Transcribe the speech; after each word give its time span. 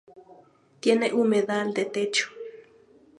Tiene 0.79 1.13
Humedal 1.13 1.75
de 1.75 1.85
Techo. 1.85 2.29